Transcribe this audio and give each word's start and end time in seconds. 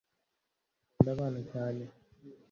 akunda 0.89 1.09
abana 1.15 1.39
cyane 1.51 1.83